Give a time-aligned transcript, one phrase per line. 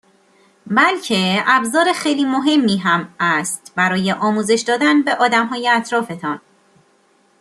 [0.67, 6.41] بلکه ابزار خیلی مهمی هم است برای آموزش دادن به آدمهای اطرافتان